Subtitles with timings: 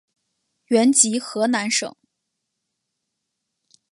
[0.65, 1.95] 原籍河南省。